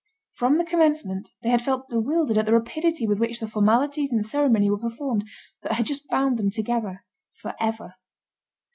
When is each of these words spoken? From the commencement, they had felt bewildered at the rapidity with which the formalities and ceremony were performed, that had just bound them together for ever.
From 0.33 0.57
the 0.57 0.63
commencement, 0.65 1.29
they 1.43 1.49
had 1.49 1.61
felt 1.61 1.87
bewildered 1.87 2.35
at 2.35 2.47
the 2.47 2.53
rapidity 2.55 3.05
with 3.05 3.19
which 3.19 3.39
the 3.39 3.47
formalities 3.47 4.11
and 4.11 4.25
ceremony 4.25 4.67
were 4.71 4.79
performed, 4.79 5.23
that 5.61 5.73
had 5.73 5.85
just 5.85 6.07
bound 6.07 6.39
them 6.39 6.49
together 6.49 7.05
for 7.33 7.53
ever. 7.59 7.93